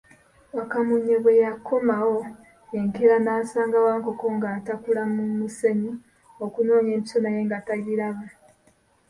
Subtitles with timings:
[0.55, 2.19] Wakamunye bwe yakomawo
[2.77, 5.91] enkeera, n'asanga Wankoko ng'atakula mu musenyu
[6.45, 8.25] okunoonya empiso naye nga tagiraba.